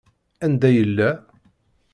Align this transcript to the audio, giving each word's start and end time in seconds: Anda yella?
Anda 0.45 0.69
yella? 0.75 1.09